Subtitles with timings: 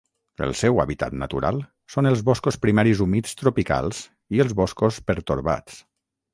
[0.43, 1.61] El seu hàbitat natural
[1.97, 4.03] són els boscos primaris humits tropicals
[4.39, 5.81] i els boscos pertorbats.